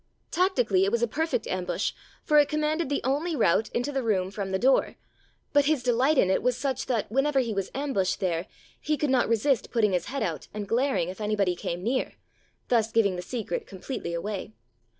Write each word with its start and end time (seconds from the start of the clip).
Tactically, 0.31 0.83
it 0.83 0.91
was 0.91 1.03
a 1.03 1.07
perfect 1.07 1.45
ambush, 1.45 1.91
for 2.23 2.39
it 2.39 2.49
commanded 2.49 2.89
the 2.89 3.03
only 3.03 3.35
route 3.35 3.69
into 3.69 3.91
the 3.91 4.01
room 4.01 4.31
from 4.31 4.49
the 4.49 4.57
door; 4.57 4.95
but 5.53 5.65
his 5.65 5.83
delight 5.83 6.17
in 6.17 6.31
it 6.31 6.41
was 6.41 6.57
such 6.57 6.87
that 6.87 7.11
whenever 7.11 7.39
he 7.39 7.53
was 7.53 7.69
ambushed 7.75 8.19
there, 8.19 8.47
he 8.79 8.97
could 8.97 9.11
not 9.11 9.29
resist 9.29 9.69
putting 9.69 9.93
his 9.93 10.05
head 10.05 10.23
out 10.23 10.47
and 10.55 10.67
glaring, 10.67 11.09
if 11.09 11.21
anybody 11.21 11.55
came 11.55 11.83
near, 11.83 12.13
thus 12.67 12.91
giving 12.91 13.15
the 13.15 13.21
secret 13.21 13.67
completely 13.67 14.15
away. 14.15 14.53